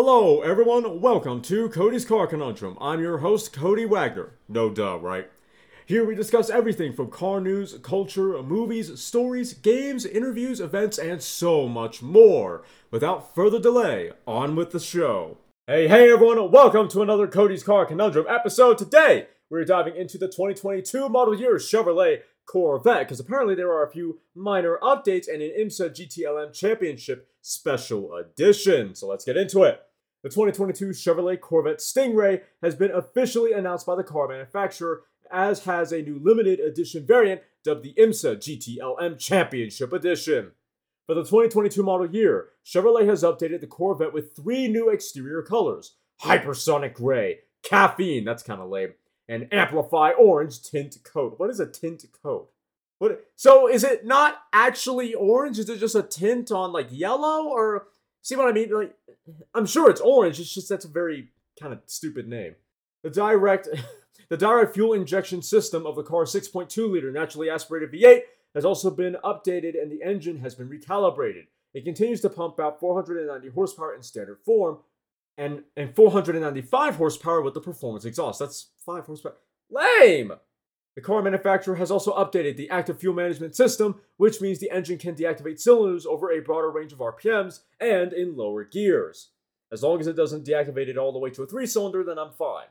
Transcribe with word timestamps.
Hello, 0.00 0.42
everyone. 0.42 1.00
Welcome 1.00 1.42
to 1.42 1.68
Cody's 1.70 2.04
Car 2.04 2.28
Conundrum. 2.28 2.78
I'm 2.80 3.00
your 3.00 3.18
host, 3.18 3.52
Cody 3.52 3.84
Wagner. 3.84 4.34
No 4.48 4.70
duh, 4.70 4.96
right? 5.00 5.28
Here 5.86 6.04
we 6.04 6.14
discuss 6.14 6.48
everything 6.48 6.92
from 6.92 7.10
car 7.10 7.40
news, 7.40 7.76
culture, 7.82 8.40
movies, 8.40 9.00
stories, 9.00 9.54
games, 9.54 10.06
interviews, 10.06 10.60
events, 10.60 10.98
and 10.98 11.20
so 11.20 11.66
much 11.66 12.00
more. 12.00 12.62
Without 12.92 13.34
further 13.34 13.58
delay, 13.58 14.12
on 14.24 14.54
with 14.54 14.70
the 14.70 14.78
show. 14.78 15.38
Hey, 15.66 15.88
hey, 15.88 16.12
everyone. 16.12 16.52
Welcome 16.52 16.86
to 16.90 17.02
another 17.02 17.26
Cody's 17.26 17.64
Car 17.64 17.84
Conundrum 17.84 18.26
episode. 18.28 18.78
Today, 18.78 19.26
we're 19.50 19.64
diving 19.64 19.96
into 19.96 20.16
the 20.16 20.28
2022 20.28 21.08
model 21.08 21.34
year 21.34 21.56
Chevrolet 21.56 22.20
Corvette 22.46 23.00
because 23.00 23.18
apparently 23.18 23.56
there 23.56 23.72
are 23.72 23.84
a 23.84 23.90
few 23.90 24.20
minor 24.36 24.78
updates 24.80 25.26
and 25.26 25.42
an 25.42 25.50
IMSA 25.58 25.90
GTLM 25.90 26.52
Championship 26.52 27.28
Special 27.42 28.14
Edition. 28.14 28.94
So 28.94 29.08
let's 29.08 29.24
get 29.24 29.36
into 29.36 29.64
it. 29.64 29.82
The 30.24 30.30
2022 30.30 30.88
Chevrolet 30.88 31.40
Corvette 31.40 31.78
Stingray 31.78 32.42
has 32.60 32.74
been 32.74 32.90
officially 32.90 33.52
announced 33.52 33.86
by 33.86 33.94
the 33.94 34.02
car 34.02 34.26
manufacturer, 34.26 35.02
as 35.30 35.64
has 35.64 35.92
a 35.92 36.02
new 36.02 36.18
limited 36.18 36.58
edition 36.58 37.06
variant 37.06 37.42
dubbed 37.62 37.84
the 37.84 37.94
IMSA 37.94 38.38
GTLM 38.38 39.16
Championship 39.16 39.92
Edition. 39.92 40.50
For 41.06 41.14
the 41.14 41.22
2022 41.22 41.84
model 41.84 42.10
year, 42.10 42.48
Chevrolet 42.66 43.06
has 43.06 43.22
updated 43.22 43.60
the 43.60 43.68
Corvette 43.68 44.12
with 44.12 44.34
three 44.34 44.66
new 44.66 44.88
exterior 44.88 45.40
colors 45.40 45.94
Hypersonic 46.20 46.94
Gray, 46.94 47.38
Caffeine, 47.62 48.24
that's 48.24 48.42
kind 48.42 48.60
of 48.60 48.68
lame, 48.68 48.94
and 49.28 49.46
Amplify 49.52 50.10
Orange 50.10 50.60
tint 50.60 50.96
coat. 51.04 51.34
What 51.36 51.48
is 51.48 51.60
a 51.60 51.66
tint 51.66 52.04
coat? 52.24 52.50
What, 52.98 53.24
so 53.36 53.68
is 53.68 53.84
it 53.84 54.04
not 54.04 54.38
actually 54.52 55.14
orange? 55.14 55.60
Is 55.60 55.68
it 55.68 55.78
just 55.78 55.94
a 55.94 56.02
tint 56.02 56.50
on 56.50 56.72
like 56.72 56.88
yellow 56.90 57.44
or 57.44 57.86
see 58.28 58.36
what 58.36 58.48
I 58.48 58.52
mean? 58.52 58.70
Like 58.70 58.94
I'm 59.54 59.66
sure 59.66 59.90
it's 59.90 60.00
orange. 60.00 60.38
It's 60.38 60.52
just 60.52 60.68
that's 60.68 60.84
a 60.84 60.88
very 60.88 61.28
kind 61.58 61.72
of 61.72 61.80
stupid 61.86 62.28
name. 62.28 62.54
The 63.02 63.10
direct 63.10 63.68
the 64.28 64.36
direct 64.36 64.74
fuel 64.74 64.92
injection 64.92 65.40
system 65.42 65.86
of 65.86 65.96
the 65.96 66.02
car's 66.02 66.32
6.2 66.32 66.90
liter 66.90 67.10
naturally 67.10 67.48
aspirated 67.48 67.92
V8 67.92 68.20
has 68.54 68.64
also 68.64 68.90
been 68.90 69.16
updated 69.24 69.80
and 69.80 69.90
the 69.90 70.02
engine 70.04 70.38
has 70.40 70.54
been 70.54 70.68
recalibrated. 70.68 71.46
It 71.74 71.84
continues 71.84 72.20
to 72.22 72.30
pump 72.30 72.60
out 72.60 72.80
490 72.80 73.48
horsepower 73.50 73.94
in 73.94 74.02
standard 74.02 74.38
form 74.44 74.78
and, 75.36 75.62
and 75.76 75.94
495 75.94 76.96
horsepower 76.96 77.42
with 77.42 77.54
the 77.54 77.60
performance 77.60 78.04
exhaust. 78.04 78.38
That's 78.38 78.70
5 78.84 79.06
horsepower. 79.06 79.36
Lame! 79.70 80.32
The 80.98 81.04
car 81.04 81.22
manufacturer 81.22 81.76
has 81.76 81.92
also 81.92 82.12
updated 82.12 82.56
the 82.56 82.68
active 82.70 82.98
fuel 82.98 83.14
management 83.14 83.54
system, 83.54 84.00
which 84.16 84.40
means 84.40 84.58
the 84.58 84.72
engine 84.72 84.98
can 84.98 85.14
deactivate 85.14 85.60
cylinders 85.60 86.04
over 86.04 86.32
a 86.32 86.40
broader 86.40 86.72
range 86.72 86.92
of 86.92 86.98
RPMs 86.98 87.60
and 87.78 88.12
in 88.12 88.36
lower 88.36 88.64
gears. 88.64 89.28
As 89.70 89.84
long 89.84 90.00
as 90.00 90.08
it 90.08 90.16
doesn't 90.16 90.44
deactivate 90.44 90.88
it 90.88 90.98
all 90.98 91.12
the 91.12 91.20
way 91.20 91.30
to 91.30 91.44
a 91.44 91.46
3 91.46 91.66
cylinder, 91.66 92.02
then 92.02 92.18
I'm 92.18 92.32
fine. 92.32 92.66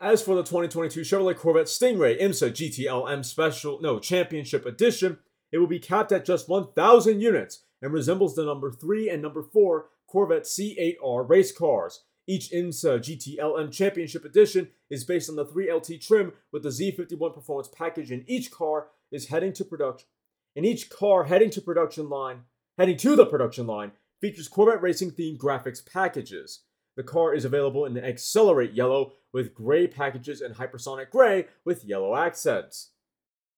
As 0.00 0.20
for 0.20 0.34
the 0.34 0.42
2022 0.42 1.02
Chevrolet 1.02 1.36
Corvette 1.36 1.66
Stingray 1.66 2.20
IMSA 2.20 2.50
GTLM 2.50 3.24
Special, 3.24 3.80
no, 3.80 4.00
Championship 4.00 4.66
Edition, 4.66 5.18
it 5.52 5.58
will 5.58 5.68
be 5.68 5.78
capped 5.78 6.10
at 6.10 6.24
just 6.24 6.48
1,000 6.48 7.20
units 7.20 7.60
and 7.80 7.92
resembles 7.92 8.34
the 8.34 8.44
number 8.44 8.72
3 8.72 9.08
and 9.08 9.22
number 9.22 9.44
4 9.44 9.86
Corvette 10.08 10.42
C8R 10.42 11.28
race 11.28 11.52
cars. 11.52 12.00
Each 12.30 12.52
IMSA 12.52 13.00
GTLM 13.00 13.72
Championship 13.72 14.24
Edition 14.24 14.68
is 14.88 15.02
based 15.02 15.28
on 15.28 15.34
the 15.34 15.44
3LT 15.44 16.00
trim 16.06 16.32
with 16.52 16.62
the 16.62 16.68
Z51 16.68 17.34
performance 17.34 17.66
package 17.66 18.12
and 18.12 18.22
each 18.28 18.52
car 18.52 18.86
is 19.10 19.30
heading 19.30 19.52
to 19.54 19.64
production. 19.64 20.06
And 20.54 20.64
each 20.64 20.90
car 20.90 21.24
heading 21.24 21.50
to 21.50 21.60
production 21.60 22.08
line, 22.08 22.42
heading 22.78 22.96
to 22.98 23.16
the 23.16 23.26
production 23.26 23.66
line, 23.66 23.90
features 24.20 24.46
Corvette 24.46 24.80
racing 24.80 25.10
themed 25.10 25.38
graphics 25.38 25.84
packages. 25.84 26.60
The 26.96 27.02
car 27.02 27.34
is 27.34 27.44
available 27.44 27.84
in 27.84 27.98
Accelerate 27.98 28.74
Yellow 28.74 29.14
with 29.32 29.52
gray 29.52 29.88
packages 29.88 30.40
and 30.40 30.54
Hypersonic 30.54 31.10
Gray 31.10 31.46
with 31.64 31.84
yellow 31.84 32.14
accents. 32.14 32.90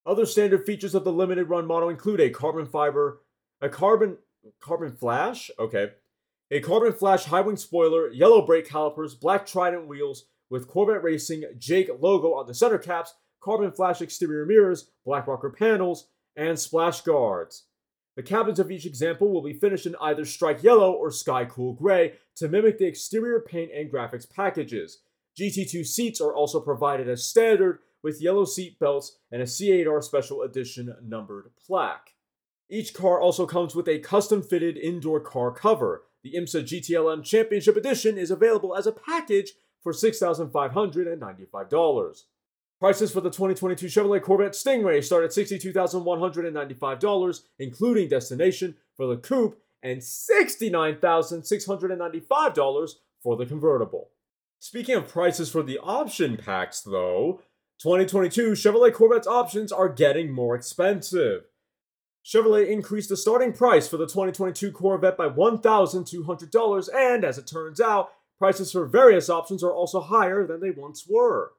Other 0.06 0.24
standard 0.24 0.64
features 0.64 0.94
of 0.94 1.04
the 1.04 1.12
limited 1.12 1.50
run 1.50 1.66
model 1.66 1.90
include 1.90 2.20
a 2.20 2.30
carbon 2.30 2.64
fiber, 2.64 3.20
a 3.60 3.68
carbon 3.68 4.16
carbon 4.60 4.96
flash, 4.96 5.50
okay, 5.58 5.90
a 6.52 6.60
carbon 6.60 6.92
flash 6.92 7.24
high 7.24 7.40
wing 7.40 7.56
spoiler, 7.56 8.10
yellow 8.10 8.44
brake 8.44 8.68
calipers, 8.68 9.14
black 9.14 9.46
Trident 9.46 9.88
wheels 9.88 10.26
with 10.50 10.68
Corvette 10.68 11.02
Racing 11.02 11.44
Jake 11.58 11.88
logo 11.98 12.34
on 12.34 12.46
the 12.46 12.52
center 12.52 12.76
caps, 12.76 13.14
carbon 13.40 13.72
flash 13.72 14.02
exterior 14.02 14.44
mirrors, 14.44 14.90
black 15.06 15.26
rocker 15.26 15.48
panels, 15.48 16.08
and 16.36 16.60
splash 16.60 17.00
guards. 17.00 17.64
The 18.16 18.22
cabins 18.22 18.58
of 18.58 18.70
each 18.70 18.84
example 18.84 19.32
will 19.32 19.40
be 19.40 19.54
finished 19.54 19.86
in 19.86 19.96
either 19.98 20.26
strike 20.26 20.62
yellow 20.62 20.92
or 20.92 21.10
sky 21.10 21.46
cool 21.46 21.72
gray 21.72 22.16
to 22.36 22.50
mimic 22.50 22.76
the 22.76 22.84
exterior 22.86 23.40
paint 23.40 23.70
and 23.74 23.90
graphics 23.90 24.28
packages. 24.28 24.98
GT2 25.40 25.86
seats 25.86 26.20
are 26.20 26.34
also 26.34 26.60
provided 26.60 27.08
as 27.08 27.24
standard 27.24 27.78
with 28.02 28.20
yellow 28.20 28.44
seat 28.44 28.78
belts 28.78 29.16
and 29.30 29.40
a 29.40 29.46
C8R 29.46 30.04
Special 30.04 30.42
Edition 30.42 30.94
numbered 31.02 31.50
plaque. 31.66 32.10
Each 32.68 32.92
car 32.92 33.18
also 33.18 33.46
comes 33.46 33.74
with 33.74 33.88
a 33.88 34.00
custom 34.00 34.42
fitted 34.42 34.76
indoor 34.76 35.20
car 35.20 35.50
cover. 35.50 36.02
The 36.22 36.34
IMSA 36.34 36.62
GTLM 36.62 37.24
Championship 37.24 37.76
Edition 37.76 38.16
is 38.16 38.30
available 38.30 38.76
as 38.76 38.86
a 38.86 38.92
package 38.92 39.54
for 39.82 39.92
$6,595. 39.92 42.22
Prices 42.78 43.10
for 43.12 43.20
the 43.20 43.30
2022 43.30 43.86
Chevrolet 43.86 44.22
Corvette 44.22 44.52
Stingray 44.52 45.04
start 45.04 45.24
at 45.24 45.30
$62,195, 45.30 47.40
including 47.58 48.08
destination 48.08 48.76
for 48.96 49.06
the 49.06 49.16
coupe, 49.16 49.60
and 49.82 50.00
$69,695 50.00 52.90
for 53.22 53.36
the 53.36 53.46
convertible. 53.46 54.10
Speaking 54.58 54.96
of 54.96 55.08
prices 55.08 55.50
for 55.50 55.64
the 55.64 55.78
option 55.78 56.36
packs, 56.36 56.80
though, 56.80 57.40
2022 57.80 58.52
Chevrolet 58.52 58.92
Corvette's 58.92 59.26
options 59.26 59.72
are 59.72 59.88
getting 59.88 60.30
more 60.30 60.54
expensive. 60.54 61.46
Chevrolet 62.24 62.68
increased 62.68 63.08
the 63.08 63.16
starting 63.16 63.52
price 63.52 63.88
for 63.88 63.96
the 63.96 64.06
2022 64.06 64.70
Corvette 64.72 65.16
by 65.16 65.28
$1,200, 65.28 66.88
and 66.94 67.24
as 67.24 67.38
it 67.38 67.46
turns 67.46 67.80
out, 67.80 68.12
prices 68.38 68.72
for 68.72 68.86
various 68.86 69.28
options 69.28 69.62
are 69.62 69.72
also 69.72 70.00
higher 70.00 70.46
than 70.46 70.60
they 70.60 70.70
once 70.70 71.06
were. 71.08 71.52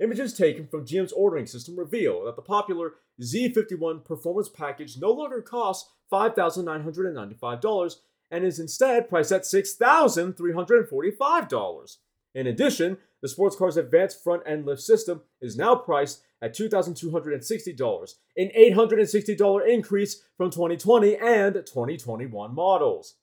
Images 0.00 0.32
taken 0.32 0.66
from 0.66 0.86
GM's 0.86 1.12
ordering 1.12 1.46
system 1.46 1.78
reveal 1.78 2.24
that 2.24 2.36
the 2.36 2.42
popular 2.42 2.94
Z51 3.20 4.04
performance 4.04 4.48
package 4.48 4.96
no 4.96 5.10
longer 5.10 5.42
costs 5.42 5.90
$5,995 6.12 7.96
and 8.30 8.44
is 8.44 8.60
instead 8.60 9.08
priced 9.08 9.32
at 9.32 9.42
$6,345. 9.42 11.96
In 12.34 12.46
addition, 12.46 12.98
the 13.20 13.28
sports 13.28 13.56
car's 13.56 13.76
advanced 13.76 14.22
front 14.22 14.44
end 14.46 14.64
lift 14.66 14.82
system 14.82 15.22
is 15.40 15.56
now 15.56 15.74
priced 15.74 16.22
at 16.40 16.54
$2,260, 16.54 18.14
an 18.36 18.50
$860 18.56 19.68
increase 19.68 20.22
from 20.36 20.50
2020 20.50 21.16
and 21.16 21.54
2021 21.54 22.54
models. 22.54 23.16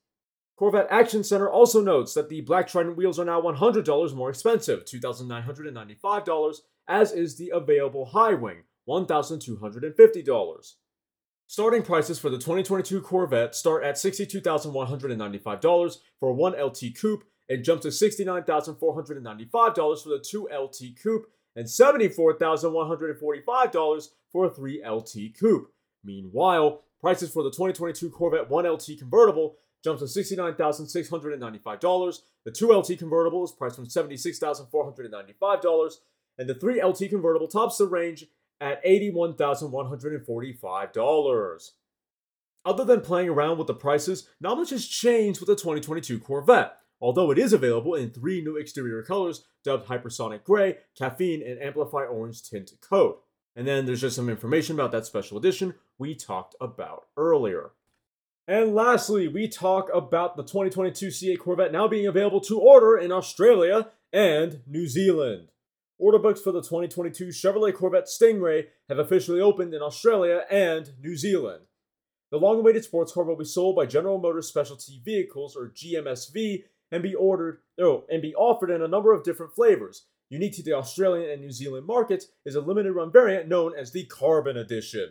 Corvette 0.57 0.87
Action 0.89 1.23
Center 1.23 1.49
also 1.49 1.81
notes 1.81 2.13
that 2.13 2.29
the 2.29 2.41
Black 2.41 2.67
Trident 2.67 2.95
wheels 2.95 3.19
are 3.19 3.25
now 3.25 3.41
$100 3.41 4.15
more 4.15 4.29
expensive, 4.29 4.85
$2,995, 4.85 6.59
as 6.87 7.11
is 7.11 7.37
the 7.37 7.51
available 7.53 8.05
High 8.05 8.35
Wing, 8.35 8.63
$1,250. 8.87 10.73
Starting 11.47 11.83
prices 11.83 12.17
for 12.17 12.29
the 12.29 12.37
2022 12.37 13.01
Corvette 13.01 13.53
start 13.53 13.83
at 13.83 13.95
$62,195 13.95 15.97
for 16.19 16.29
a 16.29 16.33
one 16.33 16.53
LT 16.53 16.85
Coupe 16.99 17.25
and 17.47 17.63
jump 17.63 17.81
to 17.81 17.89
$69,495 17.89 20.03
for 20.03 20.09
the 20.09 20.19
2LT 20.19 20.99
Coupe 21.03 21.27
and 21.55 21.66
$74,145 21.66 24.09
for 24.31 24.45
a 24.45 24.49
3LT 24.49 25.39
Coupe. 25.39 25.71
Meanwhile, 26.03 26.81
prices 26.99 27.31
for 27.31 27.43
the 27.43 27.51
2022 27.51 28.09
Corvette 28.09 28.49
1LT 28.49 28.97
convertible 28.99 29.55
jumps 29.83 30.01
to 30.01 30.07
$69,695. 30.35 32.21
The 32.43 32.51
2LT 32.51 32.99
convertible 32.99 33.43
is 33.43 33.51
priced 33.51 33.75
from 33.75 33.85
$76,495, 33.85 35.99
and 36.37 36.49
the 36.49 36.55
3LT 36.55 37.09
convertible 37.09 37.47
tops 37.47 37.78
the 37.78 37.85
range 37.85 38.25
at 38.59 38.84
$81,145. 38.84 41.72
Other 42.66 42.84
than 42.84 42.99
playing 43.02 43.29
around 43.29 43.59
with 43.59 43.67
the 43.67 43.75
prices, 43.75 44.28
not 44.41 44.57
much 44.57 44.72
has 44.72 44.87
changed 44.87 45.40
with 45.40 45.47
the 45.47 45.55
2022 45.55 46.19
Corvette, 46.19 46.79
although 46.99 47.31
it 47.31 47.37
is 47.37 47.53
available 47.53 47.95
in 47.95 48.09
three 48.09 48.41
new 48.41 48.57
exterior 48.57 49.01
colors 49.03 49.43
dubbed 49.63 49.87
Hypersonic 49.87 50.43
Gray, 50.43 50.77
Caffeine, 50.97 51.41
and 51.41 51.61
Amplify 51.61 52.03
Orange 52.05 52.43
tint 52.43 52.71
coat. 52.81 53.21
And 53.55 53.67
then 53.67 53.85
there's 53.85 54.01
just 54.01 54.15
some 54.15 54.29
information 54.29 54.75
about 54.75 54.91
that 54.91 55.05
special 55.05 55.37
edition 55.37 55.75
we 55.97 56.15
talked 56.15 56.55
about 56.59 57.05
earlier. 57.15 57.71
And 58.47 58.75
lastly, 58.75 59.27
we 59.27 59.47
talk 59.47 59.89
about 59.93 60.35
the 60.35 60.43
2022 60.43 61.07
C8 61.07 61.39
Corvette 61.39 61.71
now 61.71 61.87
being 61.87 62.05
available 62.05 62.41
to 62.41 62.59
order 62.59 62.97
in 62.97 63.11
Australia 63.11 63.89
and 64.13 64.61
New 64.67 64.87
Zealand. 64.87 65.49
Order 65.97 66.19
books 66.19 66.41
for 66.41 66.51
the 66.51 66.61
2022 66.61 67.27
Chevrolet 67.27 67.73
Corvette 67.73 68.07
Stingray 68.07 68.65
have 68.89 68.99
officially 68.99 69.39
opened 69.39 69.73
in 69.73 69.81
Australia 69.81 70.43
and 70.51 70.91
New 71.01 71.15
Zealand. 71.15 71.63
The 72.31 72.37
long 72.37 72.59
awaited 72.59 72.83
sports 72.83 73.13
car 73.13 73.23
will 73.23 73.37
be 73.37 73.45
sold 73.45 73.75
by 73.75 73.85
General 73.85 74.19
Motors 74.19 74.47
Specialty 74.47 75.01
Vehicles, 75.03 75.55
or 75.55 75.69
GMSV, 75.69 76.63
and 76.91 77.03
be 77.03 77.16
ordered 77.16 77.59
oh, 77.79 78.03
and 78.09 78.22
be 78.22 78.35
offered 78.35 78.70
in 78.70 78.82
a 78.82 78.87
number 78.87 79.14
of 79.14 79.23
different 79.23 79.53
flavors. 79.53 80.05
Unique 80.29 80.55
to 80.55 80.64
the 80.64 80.73
Australian 80.73 81.29
and 81.29 81.41
New 81.41 81.52
Zealand 81.52 81.85
markets 81.85 82.29
is 82.46 82.55
a 82.55 82.61
limited 82.61 82.93
run 82.93 83.11
variant 83.11 83.47
known 83.47 83.73
as 83.78 83.91
the 83.91 84.05
Carbon 84.05 84.58
Edition. 84.58 85.09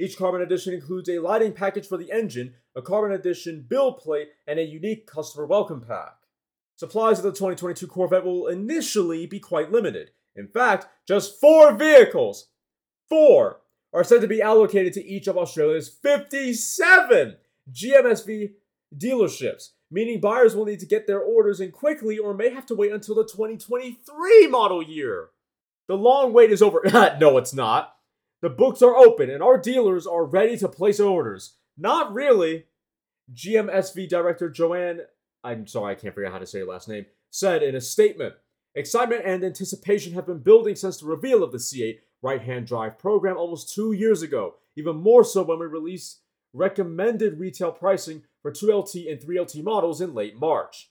Each 0.00 0.16
Carbon 0.16 0.42
Edition 0.42 0.74
includes 0.74 1.08
a 1.08 1.18
lighting 1.18 1.52
package 1.52 1.86
for 1.86 1.96
the 1.96 2.12
engine, 2.12 2.54
a 2.76 2.82
Carbon 2.82 3.12
Edition 3.12 3.66
build 3.68 3.98
plate, 3.98 4.28
and 4.46 4.58
a 4.58 4.62
unique 4.62 5.06
customer 5.06 5.44
welcome 5.44 5.80
pack. 5.80 6.14
Supplies 6.76 7.18
of 7.18 7.24
the 7.24 7.32
2022 7.32 7.88
Corvette 7.88 8.24
will 8.24 8.46
initially 8.46 9.26
be 9.26 9.40
quite 9.40 9.72
limited. 9.72 10.12
In 10.36 10.46
fact, 10.46 10.86
just 11.08 11.40
four 11.40 11.74
vehicles, 11.74 12.46
four, 13.08 13.60
are 13.92 14.04
said 14.04 14.20
to 14.20 14.26
be 14.26 14.42
allocated 14.42 14.92
to 14.94 15.04
each 15.04 15.26
of 15.26 15.36
Australia's 15.36 15.88
57 15.88 17.36
GMSV 17.72 18.52
dealerships, 18.96 19.70
meaning 19.90 20.20
buyers 20.20 20.54
will 20.54 20.64
need 20.64 20.80
to 20.80 20.86
get 20.86 21.06
their 21.06 21.20
orders 21.20 21.60
in 21.60 21.70
quickly 21.70 22.18
or 22.18 22.34
may 22.34 22.50
have 22.50 22.66
to 22.66 22.74
wait 22.74 22.92
until 22.92 23.14
the 23.14 23.24
2023 23.24 24.46
model 24.48 24.82
year. 24.82 25.30
The 25.86 25.96
long 25.96 26.32
wait 26.32 26.50
is 26.50 26.62
over. 26.62 26.82
no, 27.20 27.38
it's 27.38 27.54
not. 27.54 27.94
The 28.40 28.50
books 28.50 28.82
are 28.82 28.96
open 28.96 29.30
and 29.30 29.42
our 29.42 29.58
dealers 29.58 30.06
are 30.06 30.24
ready 30.24 30.56
to 30.58 30.68
place 30.68 31.00
orders. 31.00 31.56
Not 31.76 32.12
really. 32.12 32.66
GMSV 33.32 34.08
Director 34.08 34.48
Joanne, 34.48 35.00
I'm 35.44 35.66
sorry, 35.66 35.92
I 35.92 35.94
can't 35.94 36.14
figure 36.14 36.26
out 36.26 36.32
how 36.32 36.38
to 36.38 36.46
say 36.46 36.62
last 36.62 36.88
name, 36.88 37.06
said 37.30 37.62
in 37.62 37.74
a 37.74 37.80
statement 37.80 38.34
Excitement 38.74 39.22
and 39.24 39.42
anticipation 39.42 40.12
have 40.12 40.26
been 40.26 40.38
building 40.38 40.76
since 40.76 40.98
the 40.98 41.06
reveal 41.06 41.42
of 41.42 41.50
the 41.50 41.58
C8 41.58 41.98
right 42.22 42.42
hand 42.42 42.66
drive 42.66 42.98
program 42.98 43.36
almost 43.36 43.74
two 43.74 43.92
years 43.92 44.22
ago, 44.22 44.54
even 44.76 44.96
more 44.96 45.24
so 45.24 45.42
when 45.42 45.58
we 45.58 45.66
released 45.66 46.20
recommended 46.52 47.38
retail 47.38 47.72
pricing 47.72 48.22
for 48.42 48.50
2LT 48.50 49.10
and 49.10 49.18
3LT 49.20 49.62
models 49.62 50.00
in 50.00 50.14
late 50.14 50.38
March. 50.38 50.90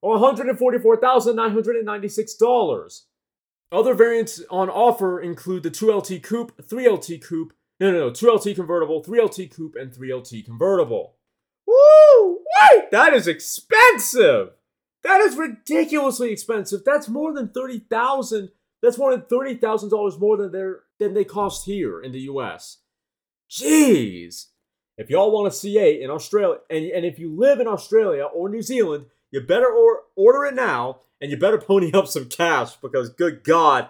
or 0.00 0.18
$144,996. 0.18 3.02
Other 3.70 3.94
variants 3.94 4.42
on 4.50 4.68
offer 4.68 5.20
include 5.20 5.62
the 5.62 5.70
2LT 5.70 6.20
Coupe, 6.22 6.60
3LT 6.60 7.24
Coupe, 7.24 7.52
no, 7.80 7.90
no, 7.90 7.98
no, 7.98 8.10
2LT 8.10 8.54
convertible, 8.54 9.02
3LT 9.02 9.54
Coupe, 9.54 9.76
and 9.76 9.92
3LT 9.92 10.44
convertible. 10.44 11.16
Woo! 11.66 12.40
Wait, 12.70 12.90
that 12.90 13.14
is 13.14 13.26
expensive! 13.26 14.50
That 15.02 15.20
is 15.20 15.36
ridiculously 15.36 16.30
expensive. 16.30 16.82
That's 16.84 17.08
more 17.08 17.32
than 17.32 17.48
30000 17.48 18.50
That's 18.82 18.98
more 18.98 19.10
than 19.10 19.22
$30,000 19.22 20.20
more 20.20 20.36
than, 20.36 20.52
they 20.52 20.70
than 20.98 21.14
they 21.14 21.24
cost 21.24 21.66
here 21.66 22.00
in 22.00 22.12
the 22.12 22.20
US. 22.20 22.78
Jeez! 23.50 24.51
If 24.98 25.08
y'all 25.08 25.32
want 25.32 25.52
a 25.52 25.56
C8 25.56 26.02
in 26.02 26.10
Australia, 26.10 26.58
and, 26.68 26.84
and 26.84 27.06
if 27.06 27.18
you 27.18 27.34
live 27.34 27.60
in 27.60 27.66
Australia 27.66 28.24
or 28.24 28.48
New 28.48 28.62
Zealand, 28.62 29.06
you 29.30 29.40
better 29.40 29.70
or, 29.70 30.02
order 30.16 30.44
it 30.44 30.54
now, 30.54 31.00
and 31.20 31.30
you 31.30 31.36
better 31.38 31.58
pony 31.58 31.92
up 31.92 32.06
some 32.06 32.26
cash 32.26 32.76
because, 32.76 33.08
good 33.08 33.42
God, 33.42 33.88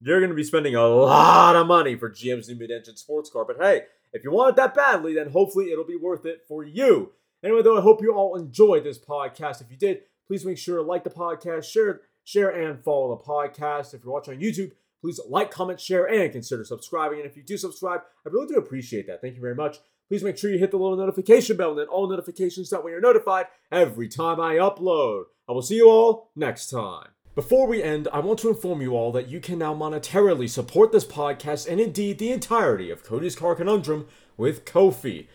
you're 0.00 0.18
going 0.18 0.30
to 0.30 0.36
be 0.36 0.42
spending 0.42 0.74
a 0.74 0.86
lot 0.86 1.54
of 1.54 1.68
money 1.68 1.94
for 1.94 2.10
GM's 2.10 2.48
new 2.48 2.56
mid-engine 2.56 2.96
sports 2.96 3.30
car. 3.30 3.44
But 3.44 3.58
hey, 3.60 3.82
if 4.12 4.24
you 4.24 4.32
want 4.32 4.50
it 4.50 4.56
that 4.56 4.74
badly, 4.74 5.14
then 5.14 5.30
hopefully 5.30 5.70
it'll 5.70 5.84
be 5.84 5.96
worth 5.96 6.26
it 6.26 6.42
for 6.48 6.64
you. 6.64 7.12
Anyway, 7.44 7.62
though, 7.62 7.78
I 7.78 7.82
hope 7.82 8.02
you 8.02 8.12
all 8.12 8.36
enjoyed 8.36 8.84
this 8.84 8.98
podcast. 8.98 9.60
If 9.60 9.70
you 9.70 9.76
did, 9.76 10.00
please 10.26 10.44
make 10.44 10.58
sure 10.58 10.76
to 10.76 10.82
like 10.82 11.04
the 11.04 11.10
podcast, 11.10 11.70
share, 11.70 12.00
share, 12.24 12.50
and 12.50 12.82
follow 12.82 13.16
the 13.16 13.22
podcast. 13.22 13.94
If 13.94 14.02
you're 14.02 14.12
watching 14.12 14.34
on 14.34 14.40
YouTube, 14.40 14.72
please 15.00 15.20
like, 15.28 15.52
comment, 15.52 15.80
share, 15.80 16.08
and 16.08 16.32
consider 16.32 16.64
subscribing. 16.64 17.20
And 17.20 17.28
if 17.28 17.36
you 17.36 17.44
do 17.44 17.56
subscribe, 17.56 18.00
I 18.26 18.30
really 18.30 18.48
do 18.48 18.56
appreciate 18.56 19.06
that. 19.06 19.20
Thank 19.20 19.36
you 19.36 19.40
very 19.40 19.54
much 19.54 19.78
please 20.12 20.22
make 20.22 20.36
sure 20.36 20.50
you 20.50 20.58
hit 20.58 20.70
the 20.70 20.76
little 20.76 20.98
notification 20.98 21.56
bell 21.56 21.70
and 21.70 21.78
then 21.78 21.86
all 21.86 22.06
notifications 22.06 22.68
that 22.68 22.84
way 22.84 22.90
you're 22.90 23.00
notified 23.00 23.46
every 23.70 24.06
time 24.06 24.38
I 24.38 24.56
upload. 24.56 25.22
I 25.48 25.52
will 25.52 25.62
see 25.62 25.76
you 25.76 25.88
all 25.88 26.30
next 26.36 26.68
time. 26.68 27.08
Before 27.34 27.66
we 27.66 27.82
end, 27.82 28.08
I 28.12 28.18
want 28.18 28.38
to 28.40 28.50
inform 28.50 28.82
you 28.82 28.94
all 28.94 29.10
that 29.12 29.28
you 29.28 29.40
can 29.40 29.58
now 29.58 29.72
monetarily 29.72 30.50
support 30.50 30.92
this 30.92 31.06
podcast 31.06 31.66
and 31.66 31.80
indeed 31.80 32.18
the 32.18 32.30
entirety 32.30 32.90
of 32.90 33.02
Cody's 33.02 33.34
Car 33.34 33.54
Conundrum 33.54 34.06
with 34.36 34.66
Ko-fi. 34.66 35.28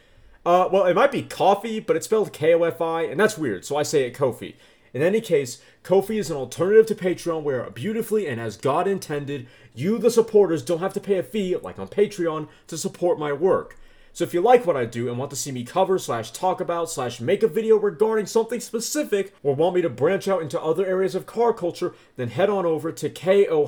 Uh, 0.46 0.70
well, 0.72 0.86
it 0.86 0.94
might 0.94 1.12
be 1.12 1.24
coffee, 1.24 1.80
but 1.80 1.96
it's 1.96 2.06
spelled 2.06 2.32
K-O-F-I, 2.32 3.02
and 3.02 3.20
that's 3.20 3.36
weird, 3.36 3.66
so 3.66 3.78
I 3.78 3.82
say 3.82 4.04
it 4.04 4.14
Ko-fi. 4.14 4.56
In 4.94 5.02
any 5.02 5.22
case, 5.22 5.60
Ko-fi 5.82 6.20
is 6.20 6.30
an 6.30 6.38
alternative 6.38 6.86
to 6.86 6.94
Patreon 7.04 7.42
where, 7.42 7.68
beautifully 7.72 8.28
and 8.28 8.40
as 8.40 8.58
God 8.58 8.88
intended, 8.88 9.48
you, 9.74 9.98
the 9.98 10.12
supporters, 10.12 10.62
don't 10.62 10.82
have 10.82 10.94
to 10.94 11.00
pay 11.00 11.18
a 11.18 11.24
fee, 11.24 11.56
like 11.56 11.80
on 11.80 11.88
Patreon, 11.88 12.48
to 12.68 12.78
support 12.78 13.18
my 13.18 13.34
work. 13.34 13.76
So 14.18 14.24
if 14.24 14.34
you 14.34 14.42
like 14.42 14.66
what 14.66 14.76
I 14.76 14.86
do 14.86 15.10
and 15.10 15.20
want 15.20 15.30
to 15.30 15.38
see 15.38 15.52
me 15.52 15.64
cover 15.64 16.00
slash 16.00 16.32
talk 16.32 16.60
about 16.60 16.90
slash 16.90 17.22
make 17.22 17.44
a 17.44 17.48
video 17.48 17.78
regarding 17.78 18.26
something 18.26 18.60
specific 18.60 19.32
or 19.44 19.54
want 19.54 19.76
me 19.76 19.84
to 19.84 19.92
branch 19.92 20.28
out 20.28 20.42
into 20.42 20.60
other 20.60 20.84
areas 20.88 21.14
of 21.14 21.28
car 21.28 21.54
culture, 21.54 21.94
then 22.16 22.30
head 22.30 22.50
on 22.50 22.66
over 22.66 22.92
to 22.92 23.12
ko-fi.com 23.12 23.60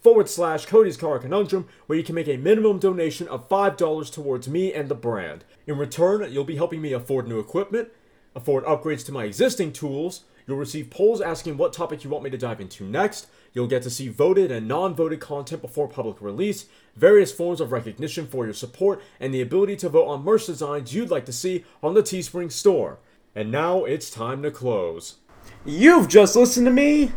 forward 0.00 0.28
slash 0.28 0.66
Cody's 0.66 0.96
Car 0.96 1.20
Conundrum 1.20 1.68
where 1.86 1.96
you 1.96 2.02
can 2.02 2.16
make 2.16 2.26
a 2.26 2.36
minimum 2.36 2.80
donation 2.80 3.28
of 3.28 3.48
$5 3.48 4.12
towards 4.12 4.48
me 4.48 4.74
and 4.74 4.88
the 4.88 4.96
brand. 4.96 5.44
In 5.68 5.78
return, 5.78 6.32
you'll 6.32 6.42
be 6.42 6.56
helping 6.56 6.82
me 6.82 6.92
afford 6.92 7.28
new 7.28 7.38
equipment, 7.38 7.90
afford 8.34 8.64
upgrades 8.64 9.06
to 9.06 9.12
my 9.12 9.22
existing 9.22 9.72
tools, 9.72 10.24
you'll 10.46 10.56
receive 10.56 10.90
polls 10.90 11.20
asking 11.20 11.56
what 11.56 11.72
topic 11.72 12.04
you 12.04 12.10
want 12.10 12.24
me 12.24 12.30
to 12.30 12.38
dive 12.38 12.60
into 12.60 12.84
next, 12.84 13.26
You'll 13.54 13.68
get 13.68 13.82
to 13.84 13.90
see 13.90 14.08
voted 14.08 14.50
and 14.50 14.66
non 14.66 14.94
voted 14.94 15.20
content 15.20 15.62
before 15.62 15.88
public 15.88 16.20
release, 16.20 16.66
various 16.96 17.32
forms 17.32 17.60
of 17.60 17.70
recognition 17.70 18.26
for 18.26 18.44
your 18.44 18.52
support, 18.52 19.00
and 19.20 19.32
the 19.32 19.40
ability 19.40 19.76
to 19.76 19.88
vote 19.88 20.08
on 20.08 20.24
merch 20.24 20.46
designs 20.46 20.92
you'd 20.92 21.10
like 21.10 21.24
to 21.26 21.32
see 21.32 21.64
on 21.80 21.94
the 21.94 22.02
Teespring 22.02 22.50
store. 22.50 22.98
And 23.32 23.52
now 23.52 23.84
it's 23.84 24.10
time 24.10 24.42
to 24.42 24.50
close. 24.50 25.16
You've 25.64 26.08
just 26.08 26.34
listened 26.34 26.66
to 26.66 26.72
me 26.72 27.12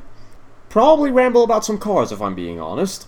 probably 0.69 1.09
ramble 1.09 1.43
about 1.43 1.65
some 1.65 1.79
cars 1.79 2.11
if 2.11 2.21
I'm 2.21 2.35
being 2.35 2.59
honest. 2.59 3.07